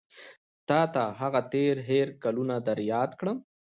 [0.67, 3.37] تا ته هغه تېر هېر کلونه در یاد کړم.